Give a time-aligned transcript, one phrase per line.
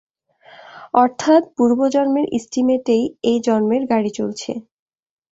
[0.93, 4.51] অর্থাৎ পূর্বজন্মের ইস্টিমেতেই এ জন্মের গাড়ি চলছে।